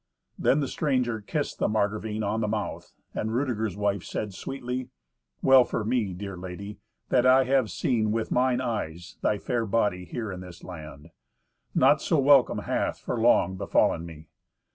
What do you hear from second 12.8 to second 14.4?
for long, befallen me."